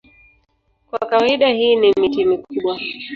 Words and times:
Kwa 0.89 0.99
kawaida 1.05 1.49
hii 1.49 1.75
ni 1.75 1.93
miti 1.99 2.25
mikubwa. 2.25 2.79